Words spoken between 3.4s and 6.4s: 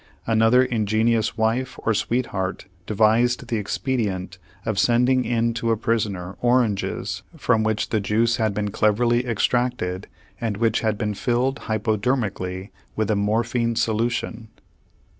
the expedient of sending in to a prisoner